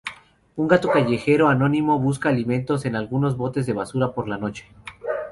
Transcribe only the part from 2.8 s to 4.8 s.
en algunos botes de basura por la noche.